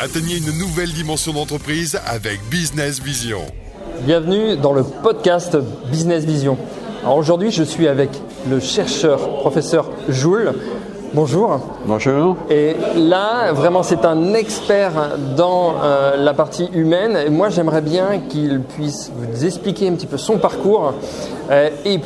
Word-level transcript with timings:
Atteignez 0.00 0.36
une 0.36 0.56
nouvelle 0.56 0.92
dimension 0.92 1.32
d'entreprise 1.32 1.98
avec 2.06 2.38
Business 2.48 3.02
Vision. 3.02 3.40
Bienvenue 4.02 4.56
dans 4.56 4.72
le 4.72 4.84
podcast 4.84 5.56
Business 5.90 6.24
Vision. 6.24 6.56
Alors 7.02 7.16
aujourd'hui, 7.16 7.50
je 7.50 7.64
suis 7.64 7.88
avec 7.88 8.10
le 8.48 8.60
chercheur, 8.60 9.18
professeur 9.40 9.90
Joule. 10.08 10.52
Bonjour. 11.14 11.58
Bonjour. 11.84 12.36
Et 12.48 12.76
là, 12.94 13.52
vraiment, 13.52 13.82
c'est 13.82 14.04
un 14.04 14.34
expert 14.34 14.92
dans 15.36 15.74
euh, 15.82 16.16
la 16.16 16.32
partie 16.32 16.68
humaine. 16.74 17.18
Et 17.26 17.30
moi, 17.30 17.48
j'aimerais 17.48 17.80
bien 17.80 18.20
qu'il 18.28 18.60
puisse 18.60 19.10
vous 19.16 19.44
expliquer 19.44 19.88
un 19.88 19.94
petit 19.94 20.06
peu 20.06 20.16
son 20.16 20.38
parcours 20.38 20.94
euh, 21.50 21.70
et 21.84 21.98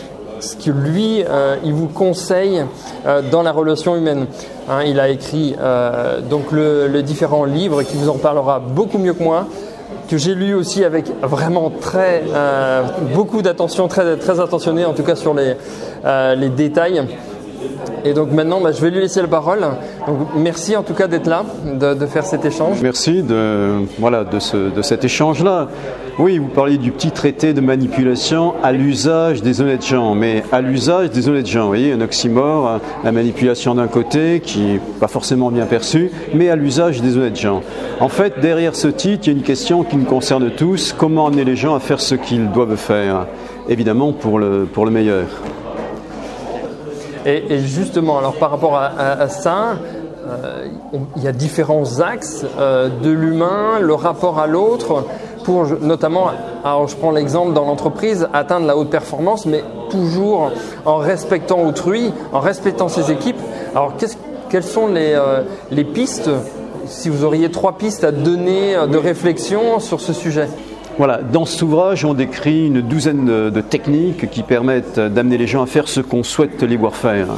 ce 0.42 0.56
que 0.56 0.70
lui, 0.70 1.24
euh, 1.28 1.56
il 1.64 1.72
vous 1.72 1.86
conseille 1.86 2.64
euh, 3.06 3.22
dans 3.30 3.42
la 3.42 3.52
relation 3.52 3.96
humaine. 3.96 4.26
Hein, 4.68 4.82
il 4.84 5.00
a 5.00 5.08
écrit 5.08 5.54
euh, 5.60 6.20
donc 6.20 6.52
le, 6.52 6.88
le 6.88 7.02
différents 7.02 7.44
livres 7.44 7.82
qui 7.82 7.96
vous 7.96 8.08
en 8.08 8.18
parlera 8.18 8.60
beaucoup 8.60 8.98
mieux 8.98 9.14
que 9.14 9.22
moi 9.22 9.46
que 10.08 10.18
j'ai 10.18 10.34
lu 10.34 10.54
aussi 10.54 10.84
avec 10.84 11.06
vraiment 11.22 11.70
très 11.70 12.24
euh, 12.34 12.82
beaucoup 13.14 13.40
d'attention, 13.40 13.88
très 13.88 14.16
très 14.16 14.40
attentionné 14.40 14.84
en 14.84 14.92
tout 14.92 15.04
cas 15.04 15.16
sur 15.16 15.32
les 15.32 15.54
les 16.36 16.48
détails. 16.48 17.06
Et 18.04 18.14
donc 18.14 18.32
maintenant, 18.32 18.60
bah, 18.60 18.72
je 18.72 18.80
vais 18.80 18.90
lui 18.90 19.00
laisser 19.00 19.20
la 19.20 19.28
parole. 19.28 19.60
Donc, 20.06 20.18
merci 20.36 20.76
en 20.76 20.82
tout 20.82 20.94
cas 20.94 21.06
d'être 21.06 21.28
là, 21.28 21.44
de, 21.64 22.06
faire 22.06 22.24
cet 22.24 22.44
échange. 22.44 22.82
Merci 22.82 23.22
de, 23.22 23.84
voilà, 23.98 24.24
de, 24.24 24.38
ce, 24.38 24.74
de 24.74 24.82
cet 24.82 25.04
échange-là. 25.04 25.68
Oui, 26.18 26.38
vous 26.38 26.48
parliez 26.48 26.78
du 26.78 26.90
petit 26.90 27.10
traité 27.10 27.54
de 27.54 27.60
manipulation 27.60 28.54
à 28.62 28.72
l'usage 28.72 29.40
des 29.40 29.60
honnêtes 29.60 29.86
gens, 29.86 30.14
mais 30.14 30.42
à 30.52 30.60
l'usage 30.60 31.10
des 31.10 31.28
honnêtes 31.28 31.46
gens. 31.46 31.62
Vous 31.62 31.68
voyez, 31.68 31.92
un 31.92 32.00
oxymore, 32.00 32.80
la 33.02 33.12
manipulation 33.12 33.74
d'un 33.74 33.86
côté, 33.86 34.40
qui 34.40 34.60
n'est 34.60 34.80
pas 35.00 35.08
forcément 35.08 35.50
bien 35.50 35.64
perçue, 35.66 36.10
mais 36.34 36.50
à 36.50 36.56
l'usage 36.56 37.00
des 37.00 37.16
honnêtes 37.16 37.40
gens. 37.40 37.62
En 38.00 38.08
fait, 38.08 38.40
derrière 38.40 38.74
ce 38.74 38.88
titre, 38.88 39.26
il 39.26 39.32
y 39.32 39.34
a 39.34 39.38
une 39.38 39.44
question 39.44 39.84
qui 39.84 39.96
nous 39.96 40.04
concerne 40.04 40.50
tous 40.50 40.92
comment 40.92 41.28
amener 41.28 41.44
les 41.44 41.56
gens 41.56 41.74
à 41.74 41.80
faire 41.80 42.00
ce 42.00 42.14
qu'ils 42.14 42.50
doivent 42.50 42.76
faire? 42.76 43.26
Évidemment, 43.68 44.12
pour 44.12 44.38
le, 44.38 44.66
pour 44.70 44.84
le 44.84 44.90
meilleur. 44.90 45.26
Et, 47.24 47.54
et, 47.54 47.60
justement, 47.60 48.18
alors 48.18 48.34
par 48.34 48.50
rapport 48.50 48.76
à, 48.76 48.86
à, 48.86 49.22
à 49.22 49.28
ça, 49.28 49.76
euh, 50.28 50.66
il 51.16 51.22
y 51.22 51.28
a 51.28 51.32
différents 51.32 52.00
axes 52.00 52.44
euh, 52.58 52.88
de 52.88 53.10
l'humain, 53.10 53.78
le 53.80 53.94
rapport 53.94 54.38
à 54.38 54.46
l'autre, 54.46 55.04
pour 55.44 55.66
notamment, 55.80 56.30
alors 56.64 56.86
je 56.86 56.96
prends 56.96 57.10
l'exemple 57.10 57.52
dans 57.52 57.64
l'entreprise, 57.64 58.28
atteindre 58.32 58.66
la 58.66 58.76
haute 58.76 58.90
performance, 58.90 59.46
mais 59.46 59.64
toujours 59.90 60.52
en 60.84 60.96
respectant 60.98 61.62
autrui, 61.64 62.12
en 62.32 62.40
respectant 62.40 62.88
ses 62.88 63.10
équipes. 63.10 63.40
Alors 63.74 63.94
quelles 64.48 64.64
sont 64.64 64.86
les, 64.86 65.14
euh, 65.14 65.42
les 65.70 65.84
pistes, 65.84 66.30
si 66.86 67.08
vous 67.08 67.24
auriez 67.24 67.50
trois 67.50 67.72
pistes 67.72 68.04
à 68.04 68.12
donner 68.12 68.76
de 68.90 68.98
réflexion 68.98 69.80
sur 69.80 70.00
ce 70.00 70.12
sujet? 70.12 70.48
Voilà, 70.98 71.20
dans 71.22 71.46
cet 71.46 71.62
ouvrage, 71.62 72.04
on 72.04 72.12
décrit 72.12 72.66
une 72.66 72.82
douzaine 72.82 73.50
de, 73.50 73.60
techniques 73.60 74.28
qui 74.30 74.42
permettent 74.42 75.00
d'amener 75.00 75.38
les 75.38 75.46
gens 75.46 75.62
à 75.62 75.66
faire 75.66 75.88
ce 75.88 76.00
qu'on 76.00 76.22
souhaite 76.22 76.62
les 76.62 76.76
voir 76.76 76.94
faire. 76.94 77.28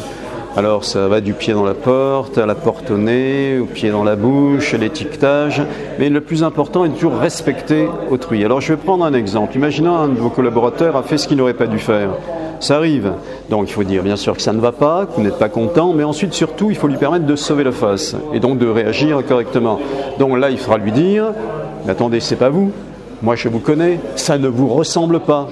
Alors 0.57 0.85
ça 0.85 1.09
va 1.09 1.21
du 1.21 1.35
pied 1.35 1.53
dans 1.53 1.65
la 1.65 1.75
porte, 1.75 2.39
à 2.39 2.47
la 2.47 2.55
porte 2.55 2.91
au 2.91 2.97
nez, 2.97 3.59
au 3.59 3.65
pied 3.65 3.91
dans 3.91 4.05
la 4.05 4.15
bouche, 4.15 4.75
l'étiquetage, 4.75 5.63
mais 5.99 6.09
le 6.09 6.21
plus 6.21 6.45
important 6.45 6.85
est 6.85 6.91
toujours 6.91 7.17
respecter 7.17 7.89
autrui. 8.11 8.45
Alors 8.45 8.61
je 8.61 8.73
vais 8.73 8.77
prendre 8.77 9.05
un 9.05 9.15
exemple. 9.15 9.57
Imaginons 9.57 9.97
un 9.97 10.09
de 10.09 10.19
vos 10.19 10.31
collaborateurs 10.31 10.97
a 10.97 11.03
fait 11.03 11.19
ce 11.19 11.27
qu'il 11.27 11.39
n'aurait 11.39 11.55
pas 11.55 11.67
dû 11.67 11.79
faire. 11.79 12.11
Ça 12.61 12.77
arrive. 12.77 13.13
Donc 13.51 13.69
il 13.69 13.73
faut 13.73 13.83
dire 13.83 14.03
bien 14.03 14.17
sûr 14.17 14.37
que 14.37 14.43
ça 14.43 14.53
ne 14.53 14.61
va 14.61 14.71
pas, 14.73 15.07
que 15.07 15.13
vous 15.17 15.23
n'êtes 15.23 15.39
pas 15.39 15.49
content, 15.49 15.93
mais 15.93 16.05
ensuite 16.05 16.35
surtout 16.35 16.71
il 16.71 16.77
faut 16.77 16.89
lui 16.89 16.99
permettre 16.99 17.27
de 17.27 17.37
sauver 17.37 17.65
la 17.65 17.73
face 17.73 18.17
et 18.33 18.39
donc 18.39 18.59
de 18.59 18.67
réagir 18.67 19.25
correctement. 19.27 19.81
Donc 20.21 20.39
là 20.39 20.51
il 20.51 20.59
faudra 20.59 20.79
lui 20.79 20.93
dire, 20.93 21.33
attendez, 21.89 22.21
c'est 22.21 22.37
pas 22.37 22.49
vous, 22.49 22.71
moi 23.25 23.37
je 23.37 23.49
vous 23.49 23.59
connais, 23.59 23.99
ça 24.17 24.37
ne 24.37 24.49
vous 24.49 24.69
ressemble 24.69 25.21
pas. 25.21 25.49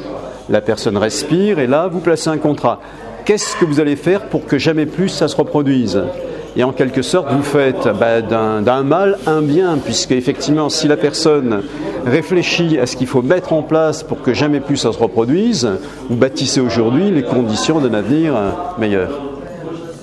La 0.51 0.61
personne 0.61 0.99
respire 0.99 1.59
et 1.59 1.67
là 1.67 1.89
vous 1.91 2.01
placez 2.01 2.29
un 2.29 2.37
contrat. 2.37 2.81
Qu'est-ce 3.25 3.57
que 3.57 3.65
vous 3.65 3.81
allez 3.81 3.97
faire 3.97 4.29
pour 4.29 4.45
que 4.45 4.59
jamais 4.59 4.85
plus 4.85 5.09
ça 5.09 5.27
se 5.27 5.37
reproduise? 5.37 6.05
Et 6.55 6.65
en 6.65 6.73
quelque 6.73 7.01
sorte, 7.01 7.33
vous 7.33 7.43
faites 7.43 7.89
bah, 7.99 8.21
d'un 8.21 8.83
mal 8.83 9.17
un 9.27 9.41
bien, 9.41 9.79
puisque 9.83 10.11
effectivement, 10.11 10.69
si 10.69 10.87
la 10.87 10.99
personne 10.99 11.63
réfléchit 12.05 12.79
à 12.79 12.85
ce 12.85 12.95
qu'il 12.95 13.07
faut 13.07 13.23
mettre 13.23 13.55
en 13.55 13.63
place 13.63 14.03
pour 14.03 14.21
que 14.21 14.35
jamais 14.35 14.61
plus 14.61 14.77
ça 14.77 14.93
se 14.93 14.99
reproduise, 14.99 15.71
vous 16.11 16.17
bâtissez 16.17 16.61
aujourd'hui 16.61 17.11
les 17.11 17.23
conditions 17.23 17.81
d'un 17.81 17.95
avenir 17.95 18.35
meilleur. 18.79 19.09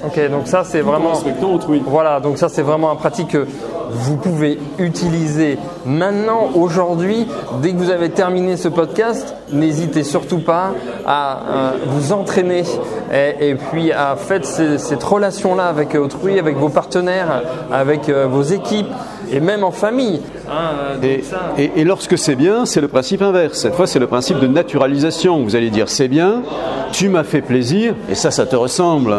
Ok, 0.03 0.19
donc 0.31 0.47
ça 0.47 0.63
c'est 0.63 0.81
vraiment. 0.81 1.13
autrui. 1.53 1.83
Voilà, 1.85 2.19
donc 2.19 2.39
ça 2.39 2.49
c'est 2.49 2.63
vraiment 2.63 2.89
un 2.89 2.95
pratique 2.95 3.27
que 3.27 3.45
vous 3.89 4.17
pouvez 4.17 4.59
utiliser 4.77 5.57
maintenant, 5.85 6.49
aujourd'hui, 6.55 7.27
dès 7.61 7.71
que 7.71 7.77
vous 7.77 7.89
avez 7.89 8.09
terminé 8.09 8.57
ce 8.57 8.67
podcast, 8.67 9.35
n'hésitez 9.51 10.03
surtout 10.03 10.39
pas 10.39 10.71
à 11.05 11.39
euh, 11.39 11.71
vous 11.87 12.13
entraîner 12.13 12.63
et, 13.11 13.49
et, 13.49 13.55
puis 13.55 13.91
à 13.91 14.15
faire 14.15 14.45
cette 14.45 15.03
relation-là 15.03 15.65
avec 15.65 15.95
autrui, 15.95 16.39
avec 16.39 16.57
vos 16.57 16.69
partenaires, 16.69 17.43
avec 17.71 18.09
euh, 18.09 18.27
vos 18.27 18.43
équipes 18.43 18.89
et 19.31 19.39
même 19.39 19.63
en 19.63 19.71
famille. 19.71 20.21
Hein, 20.49 20.99
et, 21.03 21.23
et, 21.57 21.71
et, 21.77 21.83
lorsque 21.83 22.17
c'est 22.17 22.35
bien, 22.35 22.65
c'est 22.65 22.81
le 22.81 22.87
principe 22.87 23.21
inverse. 23.21 23.59
Cette 23.59 23.75
fois, 23.75 23.87
c'est 23.87 23.99
le 23.99 24.07
principe 24.07 24.39
de 24.39 24.47
naturalisation. 24.47 25.43
Vous 25.43 25.55
allez 25.55 25.69
dire 25.69 25.89
c'est 25.89 26.07
bien, 26.07 26.43
tu 26.91 27.09
m'as 27.09 27.23
fait 27.23 27.41
plaisir, 27.41 27.95
et 28.09 28.15
ça, 28.15 28.31
ça 28.31 28.45
te 28.45 28.55
ressemble. 28.55 29.15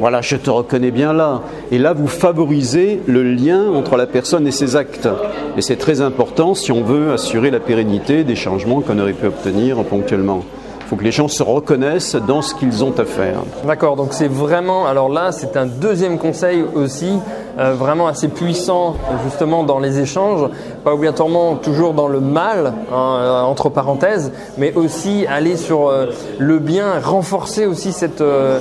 Voilà, 0.00 0.20
je 0.20 0.36
te 0.36 0.50
reconnais 0.50 0.90
bien 0.90 1.12
là. 1.12 1.42
Et 1.70 1.78
là, 1.78 1.92
vous 1.92 2.08
favorisez 2.08 3.00
le 3.06 3.22
lien 3.22 3.68
entre 3.68 3.96
la 3.96 4.06
personne 4.06 4.46
et 4.46 4.52
ses 4.52 4.76
actes. 4.76 5.08
Et 5.56 5.62
c'est 5.62 5.76
très 5.76 6.00
important 6.00 6.54
si 6.54 6.72
on 6.72 6.82
veut 6.82 7.12
assurer 7.12 7.50
la 7.50 7.60
pérennité 7.60 8.24
des 8.24 8.36
changements 8.36 8.80
qu'on 8.80 8.98
aurait 8.98 9.12
pu 9.12 9.26
obtenir 9.26 9.82
ponctuellement. 9.84 10.44
Il 10.84 10.88
faut 10.88 10.96
que 10.96 11.04
les 11.04 11.12
gens 11.12 11.28
se 11.28 11.42
reconnaissent 11.42 12.14
dans 12.14 12.42
ce 12.42 12.54
qu'ils 12.54 12.84
ont 12.84 12.92
à 12.98 13.06
faire. 13.06 13.38
D'accord, 13.66 13.96
donc 13.96 14.08
c'est 14.12 14.28
vraiment, 14.28 14.86
alors 14.86 15.08
là, 15.08 15.32
c'est 15.32 15.56
un 15.56 15.64
deuxième 15.64 16.18
conseil 16.18 16.62
aussi, 16.74 17.18
euh, 17.58 17.72
vraiment 17.72 18.06
assez 18.06 18.28
puissant 18.28 18.96
justement 19.24 19.62
dans 19.62 19.78
les 19.78 19.98
échanges, 19.98 20.50
pas 20.84 20.92
obligatoirement 20.92 21.54
toujours 21.54 21.94
dans 21.94 22.08
le 22.08 22.20
mal, 22.20 22.74
hein, 22.92 23.44
entre 23.46 23.70
parenthèses, 23.70 24.30
mais 24.58 24.74
aussi 24.74 25.24
aller 25.26 25.56
sur 25.56 25.88
euh, 25.88 26.06
le 26.38 26.58
bien, 26.58 27.00
renforcer 27.02 27.64
aussi 27.64 27.92
cette, 27.92 28.20
euh, 28.20 28.58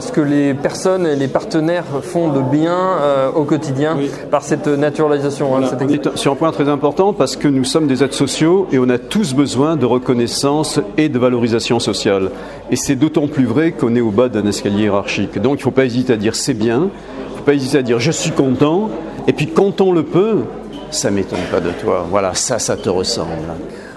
ce 0.00 0.12
que 0.12 0.20
les 0.20 0.54
personnes 0.54 1.06
et 1.06 1.16
les 1.16 1.28
partenaires 1.28 1.86
font 2.02 2.28
de 2.28 2.40
bien 2.40 2.76
au 3.34 3.44
quotidien 3.44 3.96
oui. 3.98 4.10
par 4.30 4.42
cette 4.42 4.68
naturalisation. 4.68 5.48
Voilà. 5.48 5.66
Hein, 5.66 5.86
cette... 5.90 6.16
Sur 6.16 6.32
un 6.32 6.36
point 6.36 6.52
très 6.52 6.68
important, 6.68 7.12
parce 7.12 7.34
que 7.34 7.48
nous 7.48 7.64
sommes 7.64 7.88
des 7.88 8.04
êtres 8.04 8.14
sociaux 8.14 8.68
et 8.70 8.78
on 8.78 8.88
a 8.88 8.98
tous 8.98 9.34
besoin 9.34 9.76
de 9.76 9.86
reconnaissance 9.86 10.80
et 10.96 11.08
de 11.08 11.18
valorisation 11.18 11.47
sociale. 11.78 12.30
Et 12.70 12.76
c'est 12.76 12.96
d'autant 12.96 13.26
plus 13.26 13.46
vrai 13.46 13.72
qu'on 13.72 13.94
est 13.94 14.00
au 14.00 14.10
bas 14.10 14.28
d'un 14.28 14.46
escalier 14.46 14.84
hiérarchique. 14.84 15.40
Donc 15.40 15.54
il 15.54 15.58
ne 15.58 15.62
faut 15.62 15.70
pas 15.70 15.84
hésiter 15.84 16.12
à 16.12 16.16
dire 16.16 16.34
c'est 16.34 16.54
bien, 16.54 16.90
il 17.28 17.32
ne 17.32 17.38
faut 17.38 17.44
pas 17.44 17.54
hésiter 17.54 17.78
à 17.78 17.82
dire 17.82 17.98
je 17.98 18.10
suis 18.10 18.30
content, 18.30 18.90
et 19.26 19.32
puis 19.32 19.46
quand 19.46 19.80
on 19.80 19.92
le 19.92 20.02
peut, 20.02 20.38
ça 20.90 21.10
m'étonne 21.10 21.38
pas 21.50 21.60
de 21.60 21.70
toi. 21.70 22.06
Voilà, 22.10 22.34
ça, 22.34 22.58
ça 22.58 22.76
te 22.76 22.88
ressemble. 22.88 23.54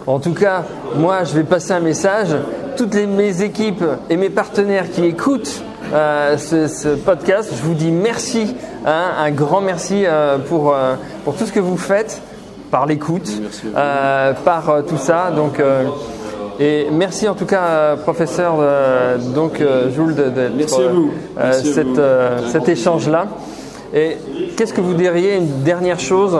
En 0.07 0.19
tout 0.19 0.33
cas, 0.33 0.63
moi, 0.95 1.23
je 1.23 1.33
vais 1.33 1.43
passer 1.43 1.71
un 1.71 1.79
message. 1.79 2.29
Toutes 2.75 2.95
les, 2.95 3.05
mes 3.05 3.41
équipes 3.43 3.83
et 4.09 4.17
mes 4.17 4.29
partenaires 4.29 4.89
qui 4.89 5.05
écoutent 5.05 5.61
euh, 5.93 6.37
ce, 6.37 6.67
ce, 6.67 6.89
podcast, 6.89 7.51
je 7.55 7.61
vous 7.63 7.73
dis 7.73 7.91
merci, 7.91 8.55
hein, 8.85 9.11
un 9.19 9.31
grand 9.31 9.61
merci 9.61 10.05
euh, 10.05 10.37
pour, 10.37 10.73
euh, 10.73 10.95
pour 11.25 11.35
tout 11.35 11.45
ce 11.45 11.51
que 11.51 11.59
vous 11.59 11.77
faites, 11.77 12.21
par 12.71 12.85
l'écoute, 12.85 13.29
euh, 13.75 14.33
par 14.45 14.83
tout 14.87 14.97
ça. 14.97 15.31
Donc, 15.31 15.61
et 16.61 16.87
merci 16.91 17.27
en 17.27 17.33
tout 17.33 17.45
cas, 17.45 17.95
professeur, 17.97 18.55
donc 19.35 19.61
Jules, 19.93 20.15
de, 20.15 20.23
de, 20.23 20.49
merci 20.55 20.81
à 20.81 20.87
vous. 20.87 21.11
Merci 21.35 21.73
cette, 21.73 21.97
à 21.99 22.35
vous. 22.41 22.49
cet 22.49 22.69
échange-là. 22.69 23.27
Et 23.93 24.17
qu'est-ce 24.55 24.73
que 24.73 24.81
vous 24.81 24.93
diriez, 24.93 25.35
une 25.35 25.63
dernière 25.63 25.99
chose 25.99 26.39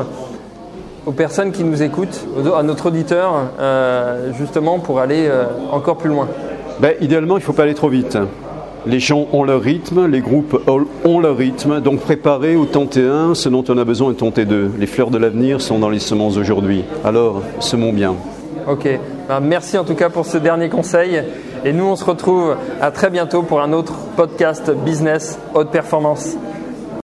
aux 1.06 1.12
personnes 1.12 1.52
qui 1.52 1.64
nous 1.64 1.84
écoutent, 1.84 2.26
à 2.56 2.64
notre 2.64 2.88
auditeur, 2.88 3.34
euh, 3.60 4.32
justement 4.38 4.80
pour 4.80 5.00
aller 5.00 5.28
euh, 5.28 5.46
encore 5.72 5.98
plus 5.98 6.10
loin? 6.10 6.28
Ben, 6.80 6.94
Idéalement, 7.02 7.36
il 7.36 7.42
ne 7.42 7.44
faut 7.46 7.54
pas 7.54 7.64
aller 7.64 7.74
trop 7.74 7.90
vite. 7.90 8.18
Les 8.86 9.00
gens 9.00 9.28
ont 9.34 9.44
leur 9.44 9.62
rythme, 9.62 10.08
les 10.08 10.22
groupes 10.22 10.60
ont 11.04 11.20
leur 11.20 11.38
rythme, 11.38 11.82
donc 11.82 12.00
préparez 12.00 12.56
au 12.56 12.66
temps 12.66 12.86
T1 12.86 13.36
ce 13.36 13.50
dont 13.50 13.64
on 13.68 13.78
a 13.78 13.84
besoin 13.84 14.10
au 14.10 14.14
temps 14.14 14.30
T2. 14.30 14.72
Les 14.80 14.88
fleurs 14.88 15.12
de 15.12 15.20
l'avenir 15.20 15.62
sont 15.62 15.78
dans 15.78 15.90
les 15.90 16.00
semences 16.00 16.36
d'aujourd'hui. 16.36 16.84
Alors, 17.04 17.42
semons 17.60 17.94
bien. 17.94 18.16
Ok, 18.68 18.88
ben, 19.28 19.40
merci 19.40 19.78
en 19.78 19.84
tout 19.84 19.96
cas 19.96 20.10
pour 20.10 20.26
ce 20.26 20.38
dernier 20.38 20.70
conseil. 20.70 21.22
Et 21.64 21.74
nous, 21.74 21.86
on 21.86 21.96
se 21.96 22.06
retrouve 22.06 22.56
à 22.80 22.92
très 22.92 23.10
bientôt 23.10 23.44
pour 23.44 23.62
un 23.62 23.74
autre 23.74 23.94
podcast 24.16 24.72
business 24.72 25.40
haute 25.54 25.72
performance. 25.72 26.36